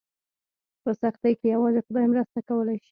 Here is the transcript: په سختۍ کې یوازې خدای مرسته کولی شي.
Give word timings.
په 0.83 0.91
سختۍ 1.01 1.33
کې 1.39 1.47
یوازې 1.55 1.79
خدای 1.85 2.05
مرسته 2.13 2.39
کولی 2.47 2.75
شي. 2.77 2.79